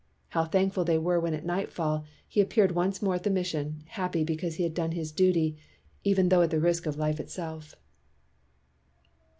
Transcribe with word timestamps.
How 0.29 0.45
thankful 0.45 0.83
they 0.83 0.97
were 0.97 1.19
when 1.19 1.35
at 1.35 1.45
nightfall, 1.45 2.05
he 2.27 2.41
appeared 2.41 2.71
once 2.71 3.03
more 3.03 3.13
at 3.13 3.21
the 3.21 3.29
mission, 3.29 3.83
happy 3.85 4.23
because 4.23 4.55
he 4.55 4.63
had 4.63 4.73
done 4.73 4.93
his 4.93 5.11
duty, 5.11 5.59
even 6.03 6.29
though 6.29 6.41
at 6.41 6.49
the 6.49 6.59
risk 6.59 6.87
of 6.87 6.97
life 6.97 7.19
itself. 7.19 7.75